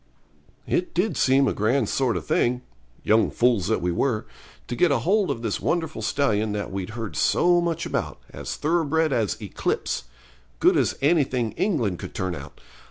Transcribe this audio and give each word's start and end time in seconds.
It 0.65 0.95
did 0.95 1.15
seem 1.15 1.47
a 1.47 1.53
grand 1.53 1.87
sort 1.87 2.17
of 2.17 2.25
thing 2.25 2.63
young 3.03 3.29
fools 3.29 3.67
that 3.67 3.83
we 3.83 3.91
were 3.91 4.25
to 4.67 4.75
get 4.75 4.89
hold 4.89 5.29
of 5.29 5.43
this 5.43 5.59
wonderful 5.61 6.01
stallion 6.01 6.53
that 6.53 6.71
we'd 6.71 6.97
heard 6.97 7.15
so 7.15 7.61
much 7.61 7.85
of, 7.85 8.17
as 8.31 8.55
thoroughbred 8.55 9.13
as 9.13 9.39
Eclipse; 9.39 10.05
good 10.59 10.75
as 10.75 10.97
anything 11.03 11.51
England 11.51 11.99
could 11.99 12.15
turn 12.15 12.33
out. 12.33 12.59